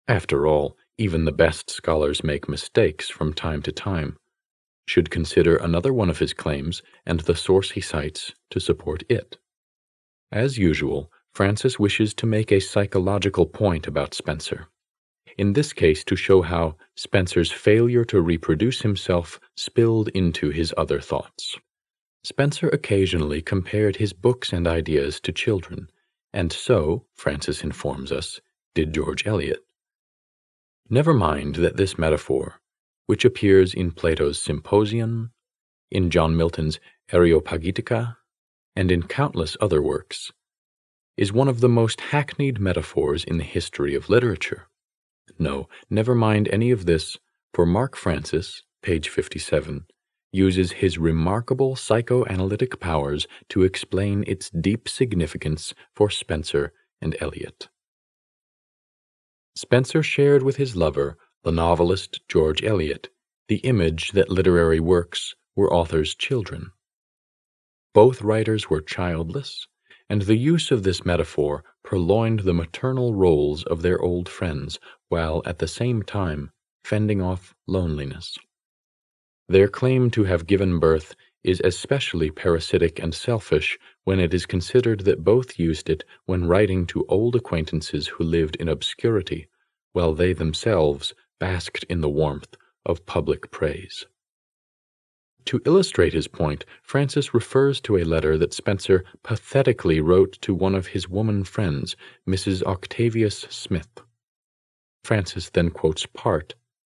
after 0.07 0.47
all, 0.47 0.77
even 0.97 1.25
the 1.25 1.33
best 1.33 1.69
scholars 1.69 2.23
make 2.23 2.47
mistakes 2.47 3.09
from 3.09 3.33
time 3.33 3.61
to 3.63 3.73
time, 3.73 4.15
should 4.87 5.09
consider 5.09 5.57
another 5.57 5.91
one 5.91 6.09
of 6.09 6.19
his 6.19 6.31
claims 6.31 6.81
and 7.05 7.19
the 7.19 7.35
source 7.35 7.71
he 7.71 7.81
cites 7.81 8.33
to 8.51 8.61
support 8.61 9.03
it. 9.09 9.39
As 10.31 10.57
usual, 10.57 11.11
Francis 11.33 11.77
wishes 11.77 12.13
to 12.13 12.25
make 12.25 12.49
a 12.49 12.61
psychological 12.61 13.45
point 13.45 13.85
about 13.85 14.13
Spencer 14.13 14.69
in 15.37 15.51
this 15.51 15.73
case 15.73 16.05
to 16.05 16.15
show 16.15 16.41
how 16.41 16.77
Spencer's 16.95 17.51
failure 17.51 18.05
to 18.05 18.21
reproduce 18.21 18.83
himself 18.83 19.37
spilled 19.57 20.07
into 20.13 20.49
his 20.49 20.73
other 20.77 21.01
thoughts. 21.01 21.57
Spencer 22.23 22.69
occasionally 22.69 23.41
compared 23.41 23.97
his 23.97 24.13
books 24.13 24.53
and 24.53 24.65
ideas 24.65 25.19
to 25.19 25.33
children, 25.33 25.89
and 26.35 26.51
so, 26.51 27.05
Francis 27.13 27.63
informs 27.63 28.11
us, 28.11 28.41
did 28.75 28.93
George 28.93 29.25
Eliot. 29.25 29.65
Never 30.89 31.13
mind 31.13 31.55
that 31.55 31.77
this 31.77 31.97
metaphor, 31.97 32.59
which 33.05 33.23
appears 33.23 33.73
in 33.73 33.91
Plato's 33.91 34.37
Symposium, 34.37 35.31
in 35.89 36.09
John 36.09 36.35
Milton's 36.35 36.77
Areopagitica, 37.09 38.17
and 38.75 38.91
in 38.91 39.03
countless 39.03 39.55
other 39.61 39.81
works, 39.81 40.33
is 41.15 41.31
one 41.31 41.47
of 41.47 41.61
the 41.61 41.69
most 41.69 42.01
hackneyed 42.01 42.59
metaphors 42.59 43.23
in 43.23 43.37
the 43.37 43.45
history 43.45 43.95
of 43.95 44.09
literature. 44.09 44.67
No, 45.39 45.69
never 45.89 46.13
mind 46.13 46.49
any 46.49 46.69
of 46.69 46.85
this, 46.85 47.17
for 47.53 47.65
Mark 47.65 47.95
Francis, 47.95 48.61
page 48.81 49.07
57, 49.07 49.85
uses 50.35 50.73
his 50.73 50.97
remarkable 50.97 51.75
psychoanalytic 51.75 52.79
powers 52.79 53.25
to 53.49 53.63
explain 53.63 54.23
its 54.27 54.49
deep 54.49 54.89
significance 54.89 55.73
for 55.95 56.09
Spencer 56.09 56.73
and 57.01 57.15
Eliot. 57.21 57.69
Spencer 59.55 60.03
shared 60.03 60.43
with 60.43 60.57
his 60.57 60.75
lover, 60.75 61.17
the 61.43 61.51
novelist 61.51 62.19
George 62.27 62.61
Eliot, 62.63 63.09
the 63.47 63.57
image 63.57 64.11
that 64.11 64.29
literary 64.29 64.79
works 64.79 65.33
were 65.55 65.73
authors' 65.73 66.13
children. 66.13 66.71
Both 67.93 68.21
writers 68.21 68.69
were 68.69 68.81
childless, 68.81 69.67
and 70.09 70.23
the 70.23 70.35
use 70.35 70.71
of 70.71 70.83
this 70.83 71.05
metaphor 71.05 71.63
purloined 71.83 72.41
the 72.41 72.53
maternal 72.53 73.13
roles 73.13 73.63
of 73.63 73.81
their 73.81 74.01
old 74.01 74.27
friends, 74.27 74.79
while 75.07 75.41
at 75.45 75.59
the 75.59 75.67
same 75.67 76.03
time 76.03 76.51
fending 76.83 77.21
off 77.21 77.55
loneliness. 77.67 78.37
Their 79.47 79.67
claim 79.67 80.09
to 80.11 80.23
have 80.23 80.47
given 80.47 80.79
birth 80.79 81.15
is 81.43 81.61
especially 81.63 82.31
parasitic 82.31 82.97
and 82.97 83.13
selfish 83.13 83.77
when 84.03 84.19
it 84.19 84.33
is 84.33 84.47
considered 84.47 85.01
that 85.01 85.23
both 85.23 85.59
used 85.59 85.89
it 85.89 86.03
when 86.25 86.47
writing 86.47 86.87
to 86.87 87.05
old 87.07 87.35
acquaintances 87.35 88.07
who 88.07 88.23
lived 88.23 88.55
in 88.55 88.67
obscurity, 88.67 89.47
while 89.93 90.13
they 90.13 90.33
themselves 90.33 91.13
basked 91.39 91.83
in 91.89 92.01
the 92.01 92.09
warmth 92.09 92.55
of 92.87 93.05
public 93.05 93.51
praise. 93.51 94.07
To 95.45 95.61
illustrate 95.63 96.13
his 96.13 96.27
point, 96.27 96.65
Francis 96.81 97.35
refers 97.35 97.79
to 97.81 97.97
a 97.97 98.03
letter 98.03 98.39
that 98.39 98.53
Spencer 98.53 99.05
pathetically 99.21 100.01
wrote 100.01 100.39
to 100.41 100.55
one 100.55 100.73
of 100.73 100.87
his 100.87 101.07
woman 101.07 101.43
friends, 101.43 101.95
Mrs. 102.27 102.63
Octavius 102.63 103.41
Smith. 103.51 104.01
Francis 105.03 105.51
then 105.51 105.69
quotes 105.69 106.07
part, 106.07 106.55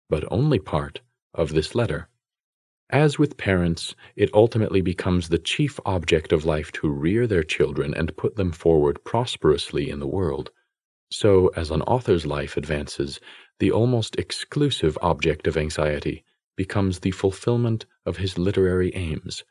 but 0.09 0.25
only 0.31 0.61
part, 0.61 1.01
of 1.35 1.49
this 1.53 1.75
letter. 1.75 2.09
As 2.91 3.19
with 3.19 3.37
parents, 3.37 3.97
it 4.15 4.31
ultimately 4.33 4.81
becomes 4.81 5.29
the 5.29 5.39
chief 5.39 5.81
object 5.85 6.33
of 6.33 6.45
life 6.45 6.71
to 6.73 6.89
rear 6.89 7.27
their 7.27 7.43
children 7.43 7.93
and 7.93 8.17
put 8.17 8.37
them 8.37 8.53
forward 8.53 9.03
prosperously 9.03 9.91
in 9.91 9.99
the 9.99 10.07
world. 10.07 10.51
So, 11.11 11.49
as 11.57 11.73
an 11.73 11.83
author's 11.83 12.27
life 12.27 12.57
advances, 12.57 13.19
the 13.59 13.73
almost 13.73 14.17
exclusive 14.17 14.97
object 15.03 15.49
of 15.49 15.57
anxiety 15.57 16.25
becomes 16.57 17.01
the 17.01 17.11
fulfillment 17.11 17.87
of 18.05 18.19
his 18.19 18.39
literary 18.39 18.95
aims, 18.95 19.43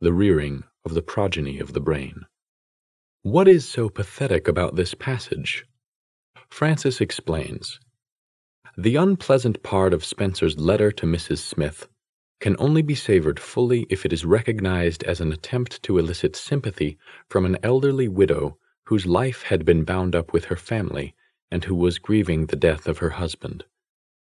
the 0.00 0.12
rearing 0.12 0.64
of 0.84 0.92
the 0.92 1.02
progeny 1.02 1.58
of 1.58 1.72
the 1.72 1.80
brain. 1.80 2.26
What 3.22 3.48
is 3.48 3.66
so 3.66 3.88
pathetic 3.88 4.46
about 4.46 4.76
this 4.76 4.92
passage? 4.92 5.64
Francis 6.50 7.00
explains 7.00 7.80
The 8.76 8.96
unpleasant 8.96 9.62
part 9.62 9.94
of 9.94 10.04
Spencer's 10.04 10.58
letter 10.58 10.92
to 10.92 11.06
Mrs. 11.06 11.38
Smith 11.38 11.88
can 12.44 12.56
only 12.58 12.82
be 12.82 12.94
savored 12.94 13.40
fully 13.40 13.86
if 13.88 14.04
it 14.04 14.12
is 14.12 14.26
recognized 14.26 15.02
as 15.04 15.18
an 15.18 15.32
attempt 15.32 15.82
to 15.82 15.96
elicit 15.96 16.36
sympathy 16.36 16.98
from 17.26 17.46
an 17.46 17.56
elderly 17.62 18.06
widow 18.06 18.58
whose 18.84 19.06
life 19.06 19.44
had 19.44 19.64
been 19.64 19.82
bound 19.82 20.14
up 20.14 20.30
with 20.30 20.44
her 20.44 20.56
family 20.56 21.14
and 21.50 21.64
who 21.64 21.74
was 21.74 21.98
grieving 21.98 22.44
the 22.44 22.54
death 22.54 22.86
of 22.86 22.98
her 22.98 23.08
husband. 23.08 23.64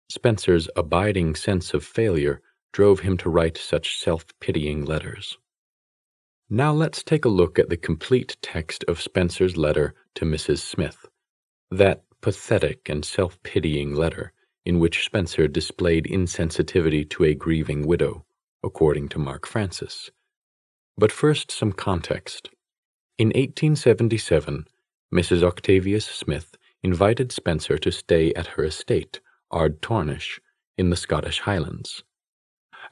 Spencer's 0.09 0.69
abiding 0.77 1.35
sense 1.35 1.75
of 1.75 1.85
failure 1.85 2.41
drove 2.73 3.01
him 3.01 3.17
to 3.17 3.29
write 3.29 3.59
such 3.59 3.99
self 3.99 4.25
pitying 4.39 4.85
letters. 4.85 5.37
Now 6.49 6.73
let's 6.73 7.03
take 7.03 7.25
a 7.25 7.37
look 7.41 7.59
at 7.59 7.71
the 7.71 7.77
complete 7.77 8.37
text 8.41 8.85
of 8.87 9.03
Spencer's 9.03 9.57
letter 9.57 9.97
to 10.15 10.25
Mrs. 10.25 10.59
Smith, 10.59 11.07
that 11.73 12.05
pathetic 12.21 12.89
and 12.89 13.05
self 13.05 13.43
pitying 13.43 13.97
letter 13.97 14.33
in 14.65 14.79
which 14.79 15.05
Spencer 15.05 15.49
displayed 15.49 16.05
insensitivity 16.05 17.09
to 17.11 17.25
a 17.25 17.35
grieving 17.35 17.87
widow, 17.87 18.25
according 18.63 19.09
to 19.09 19.19
Mark 19.19 19.47
Francis. 19.47 20.11
But 20.97 21.13
first, 21.13 21.51
some 21.51 21.73
context. 21.73 22.51
In 23.19 23.29
1877, 23.29 24.67
Mrs. 25.13 25.43
Octavius 25.43 26.07
Smith 26.07 26.57
invited 26.83 27.33
Spencer 27.33 27.79
to 27.79 27.93
stay 27.93 28.33
at 28.35 28.49
her 28.49 28.65
estate, 28.65 29.21
Ardtornish, 29.53 30.39
in 30.79 30.91
the 30.91 30.97
Scottish 30.97 31.41
Highlands. 31.41 32.03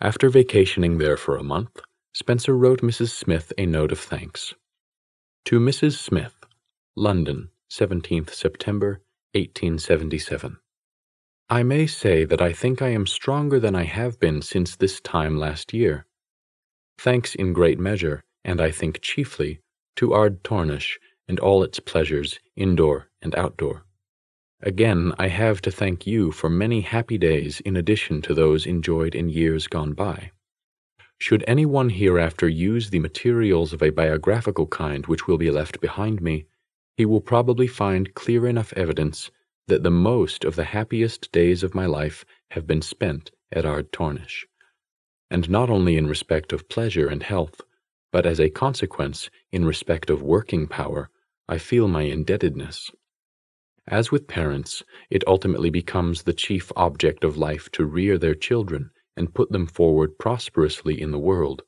After 0.00 0.28
vacationing 0.28 0.98
there 0.98 1.16
for 1.16 1.36
a 1.36 1.42
month, 1.42 1.80
Spencer 2.12 2.56
wrote 2.56 2.82
Mrs. 2.82 3.10
Smith 3.10 3.52
a 3.56 3.66
note 3.66 3.92
of 3.92 4.00
thanks. 4.00 4.54
To 5.46 5.58
Mrs. 5.60 5.98
Smith, 5.98 6.34
London, 6.96 7.50
17th 7.70 8.30
September, 8.30 9.00
1877. 9.34 10.58
I 11.52 11.64
may 11.64 11.88
say 11.88 12.24
that 12.26 12.40
I 12.40 12.52
think 12.52 12.80
I 12.80 12.90
am 12.90 13.08
stronger 13.08 13.58
than 13.58 13.74
I 13.74 13.82
have 13.82 14.20
been 14.20 14.40
since 14.40 14.76
this 14.76 15.00
time 15.00 15.36
last 15.36 15.74
year. 15.74 16.06
Thanks 16.96 17.34
in 17.34 17.52
great 17.52 17.76
measure, 17.76 18.22
and 18.44 18.60
I 18.60 18.70
think 18.70 19.00
chiefly, 19.00 19.58
to 19.96 20.10
Ardtornish 20.10 20.98
and 21.26 21.40
all 21.40 21.64
its 21.64 21.80
pleasures, 21.80 22.38
indoor 22.54 23.08
and 23.20 23.34
outdoor. 23.34 23.84
Again, 24.62 25.12
I 25.18 25.26
have 25.26 25.60
to 25.62 25.72
thank 25.72 26.06
you 26.06 26.30
for 26.30 26.48
many 26.48 26.82
happy 26.82 27.18
days 27.18 27.58
in 27.58 27.74
addition 27.74 28.22
to 28.22 28.34
those 28.34 28.64
enjoyed 28.64 29.16
in 29.16 29.28
years 29.28 29.66
gone 29.66 29.94
by. 29.94 30.30
Should 31.18 31.42
any 31.48 31.66
one 31.66 31.90
hereafter 31.90 32.46
use 32.46 32.90
the 32.90 33.00
materials 33.00 33.72
of 33.72 33.82
a 33.82 33.90
biographical 33.90 34.68
kind 34.68 35.04
which 35.06 35.26
will 35.26 35.38
be 35.38 35.50
left 35.50 35.80
behind 35.80 36.22
me, 36.22 36.46
he 36.96 37.04
will 37.04 37.20
probably 37.20 37.66
find 37.66 38.14
clear 38.14 38.46
enough 38.46 38.72
evidence 38.74 39.32
that 39.70 39.84
the 39.84 39.90
most 39.90 40.44
of 40.44 40.56
the 40.56 40.64
happiest 40.64 41.30
days 41.30 41.62
of 41.62 41.76
my 41.76 41.86
life 41.86 42.24
have 42.50 42.66
been 42.66 42.82
spent 42.82 43.30
at 43.52 43.64
Ardtornish, 43.64 44.44
and 45.30 45.48
not 45.48 45.70
only 45.70 45.96
in 45.96 46.08
respect 46.08 46.52
of 46.52 46.68
pleasure 46.68 47.06
and 47.06 47.22
health, 47.22 47.60
but 48.10 48.26
as 48.26 48.40
a 48.40 48.50
consequence 48.50 49.30
in 49.52 49.64
respect 49.64 50.10
of 50.10 50.22
working 50.22 50.66
power, 50.66 51.08
I 51.48 51.58
feel 51.58 51.86
my 51.86 52.02
indebtedness. 52.02 52.90
As 53.86 54.10
with 54.10 54.26
parents, 54.26 54.82
it 55.08 55.22
ultimately 55.28 55.70
becomes 55.70 56.24
the 56.24 56.32
chief 56.32 56.72
object 56.74 57.22
of 57.22 57.36
life 57.36 57.70
to 57.70 57.84
rear 57.84 58.18
their 58.18 58.34
children 58.34 58.90
and 59.16 59.32
put 59.32 59.52
them 59.52 59.68
forward 59.68 60.18
prosperously 60.18 61.00
in 61.00 61.12
the 61.12 61.18
world. 61.18 61.62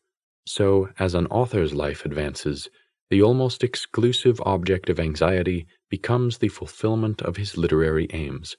So, 0.45 0.89
as 0.99 1.15
an 1.15 1.29
author's 1.29 1.73
life 1.73 2.05
advances, 2.05 2.69
the 3.11 3.23
almost 3.23 3.63
exclusive 3.63 4.41
object 4.45 4.91
of 4.91 4.99
anxiety 4.99 5.69
becomes 5.93 6.39
the 6.39 6.49
fulfillment 6.49 7.21
of 7.21 7.37
his 7.37 7.59
literary 7.59 8.07
aims, 8.15 8.57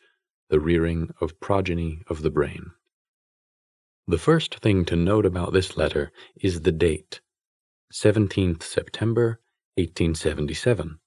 the 0.52 0.60
rearing 0.60 1.10
of 1.20 1.40
progeny 1.40 2.04
of 2.06 2.22
the 2.22 2.30
brain. 2.30 2.70
The 4.08 4.20
first 4.20 4.60
thing 4.60 4.86
to 4.86 4.96
note 4.96 5.26
about 5.26 5.52
this 5.52 5.76
letter 5.76 6.12
is 6.40 6.62
the 6.62 6.72
date 6.72 7.22
17th 7.92 8.62
September 8.62 9.40
1877. 9.78 11.00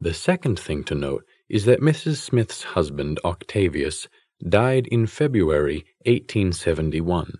The 0.00 0.14
second 0.14 0.56
thing 0.56 0.84
to 0.84 0.94
note 0.94 1.24
is 1.48 1.64
that 1.64 1.80
Mrs. 1.80 2.18
Smith's 2.18 2.62
husband, 2.62 3.18
Octavius, 3.24 4.06
died 4.48 4.86
in 4.86 5.08
February 5.08 5.84
1871, 6.06 7.38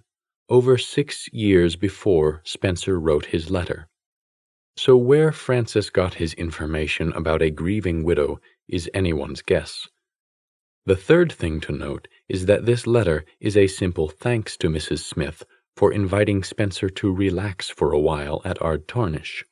over 0.48 0.76
six 0.78 1.28
years 1.32 1.76
before 1.76 2.42
Spencer 2.44 2.98
wrote 2.98 3.26
his 3.26 3.52
letter. 3.52 3.88
So, 4.76 4.96
where 4.96 5.30
Francis 5.30 5.88
got 5.88 6.14
his 6.14 6.34
information 6.34 7.12
about 7.12 7.42
a 7.42 7.50
grieving 7.50 8.02
widow 8.02 8.40
is 8.68 8.90
anyone's 8.92 9.40
guess. 9.40 9.88
The 10.86 10.96
third 10.96 11.32
thing 11.32 11.60
to 11.60 11.72
note 11.72 12.08
is 12.28 12.46
that 12.46 12.66
this 12.66 12.86
letter 12.86 13.24
is 13.40 13.56
a 13.56 13.68
simple 13.68 14.08
thanks 14.08 14.56
to 14.58 14.68
Mrs. 14.68 14.98
Smith 14.98 15.44
for 15.76 15.92
inviting 15.92 16.42
Spencer 16.42 16.88
to 16.90 17.12
relax 17.12 17.70
for 17.70 17.92
a 17.92 17.98
while 17.98 18.42
at 18.44 18.58
Ardtornish. 18.58 19.44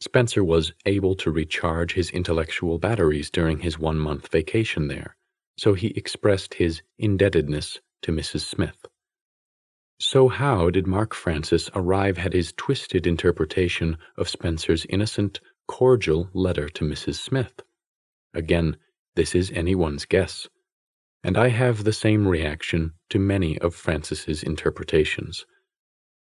Spencer 0.00 0.44
was 0.44 0.72
able 0.86 1.16
to 1.16 1.30
recharge 1.30 1.94
his 1.94 2.10
intellectual 2.10 2.78
batteries 2.78 3.30
during 3.30 3.60
his 3.60 3.78
one 3.78 3.98
month 3.98 4.28
vacation 4.28 4.88
there, 4.88 5.16
so 5.56 5.74
he 5.74 5.88
expressed 5.88 6.54
his 6.54 6.82
indebtedness 6.98 7.80
to 8.02 8.12
Mrs. 8.12 8.42
Smith. 8.42 8.86
So, 10.00 10.28
how 10.28 10.70
did 10.70 10.86
Mark 10.86 11.12
Francis 11.12 11.70
arrive 11.74 12.18
at 12.18 12.32
his 12.32 12.52
twisted 12.56 13.04
interpretation 13.04 13.98
of 14.16 14.28
Spencer's 14.28 14.86
innocent, 14.88 15.40
cordial 15.66 16.30
letter 16.32 16.68
to 16.68 16.84
Mrs. 16.84 17.16
Smith? 17.16 17.62
Again, 18.32 18.76
this 19.16 19.34
is 19.34 19.50
anyone's 19.50 20.04
guess, 20.04 20.46
and 21.24 21.36
I 21.36 21.48
have 21.48 21.82
the 21.82 21.92
same 21.92 22.28
reaction 22.28 22.92
to 23.10 23.18
many 23.18 23.58
of 23.58 23.74
Francis's 23.74 24.44
interpretations. 24.44 25.44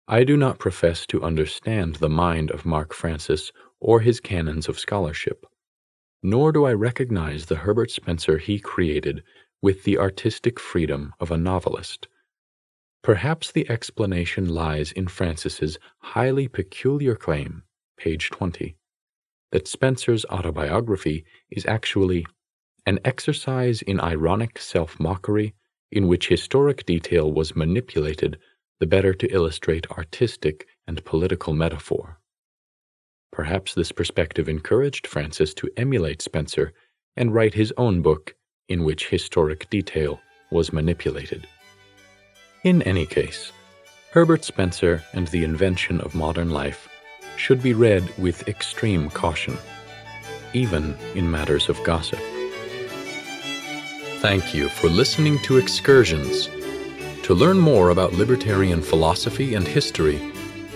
I 0.07 0.24
do 0.24 0.38
not 0.38 0.59
profess 0.59 1.04
to 1.09 1.22
understand 1.22 1.96
the 1.96 2.09
mind 2.09 2.50
of 2.50 2.64
Mark 2.64 2.94
Francis 2.94 3.52
or 3.81 4.00
his 4.00 4.18
canons 4.18 4.66
of 4.66 4.78
scholarship, 4.78 5.44
nor 6.22 6.52
do 6.52 6.64
I 6.64 6.72
recognize 6.72 7.44
the 7.44 7.57
Herbert 7.57 7.90
Spencer 7.90 8.38
he 8.38 8.59
created 8.59 9.22
with 9.61 9.85
the 9.85 9.98
artistic 9.98 10.59
freedom 10.59 11.12
of 11.20 11.31
a 11.31 11.37
novelist. 11.37 12.09
Perhaps 13.02 13.52
the 13.52 13.68
explanation 13.70 14.48
lies 14.48 14.92
in 14.92 15.08
Francis's 15.08 15.78
highly 15.98 16.48
peculiar 16.48 17.14
claim, 17.14 17.62
page 17.96 18.30
20, 18.30 18.76
that 19.52 19.68
Spencer's 19.68 20.24
autobiography 20.26 21.24
is 21.50 21.64
actually 21.66 22.26
an 22.87 22.98
exercise 23.04 23.82
in 23.82 24.00
ironic 24.00 24.58
self 24.58 24.98
mockery 24.98 25.54
in 25.90 26.06
which 26.06 26.28
historic 26.28 26.84
detail 26.87 27.32
was 27.32 27.56
manipulated 27.56 28.38
the 28.80 28.87
better 28.87 29.14
to 29.14 29.32
illustrate 29.32 29.90
artistic 29.92 30.66
and 30.87 31.04
political 31.04 31.52
metaphor. 31.52 32.18
Perhaps 33.32 33.74
this 33.74 33.92
perspective 33.92 34.48
encouraged 34.48 35.06
Francis 35.06 35.54
to 35.54 35.70
emulate 35.76 36.22
Spencer 36.22 36.72
and 37.16 37.34
write 37.34 37.54
his 37.54 37.72
own 37.76 38.02
book 38.02 38.34
in 38.68 38.84
which 38.84 39.08
historic 39.08 39.68
detail 39.70 40.20
was 40.50 40.72
manipulated. 40.72 41.46
In 42.64 42.82
any 42.82 43.06
case, 43.06 43.52
Herbert 44.10 44.44
Spencer 44.44 45.04
and 45.12 45.28
the 45.28 45.44
Invention 45.44 46.00
of 46.00 46.16
Modern 46.16 46.50
Life 46.50 46.88
should 47.36 47.62
be 47.62 47.72
read 47.72 48.02
with 48.18 48.48
extreme 48.48 49.10
caution, 49.10 49.56
even 50.52 50.96
in 51.14 51.30
matters 51.30 51.68
of 51.68 51.80
gossip. 51.84 52.18
Thank 54.18 54.54
you 54.54 54.68
for 54.68 54.88
listening 54.88 55.38
to 55.44 55.58
Excursions. 55.58 56.48
To 57.22 57.34
learn 57.34 57.60
more 57.60 57.90
about 57.90 58.14
libertarian 58.14 58.82
philosophy 58.82 59.54
and 59.54 59.64
history, 59.64 60.16